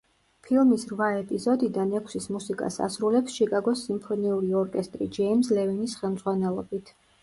ფილმის 0.45 0.85
რვა 0.91 1.09
ეპიზოდიდან 1.17 1.93
ექვსის 1.99 2.27
მუსიკას 2.37 2.79
ასრულებს 2.87 3.37
ჩიკაგოს 3.37 3.87
სიმფონიური 3.91 4.53
ორკესტრი, 4.67 5.13
ჯეიმზ 5.21 5.57
ლევინის 5.59 5.99
ხელმძღვანელობით. 6.03 6.97